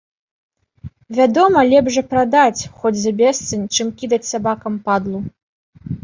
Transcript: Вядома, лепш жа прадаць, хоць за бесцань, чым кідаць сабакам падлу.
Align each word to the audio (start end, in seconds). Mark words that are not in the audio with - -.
Вядома, 1.17 1.59
лепш 1.73 1.91
жа 1.97 2.01
прадаць, 2.13 2.61
хоць 2.79 2.93
за 3.01 3.11
бесцань, 3.19 3.67
чым 3.77 3.91
кідаць 3.99 4.19
сабакам 4.31 4.79
падлу. 4.89 5.19